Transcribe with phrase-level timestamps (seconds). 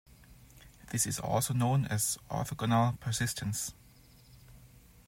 [0.89, 3.75] This is also known as orthogonal persistence.